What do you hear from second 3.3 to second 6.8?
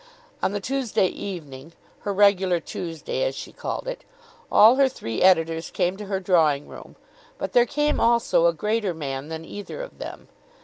she called it, all her three editors came to her drawing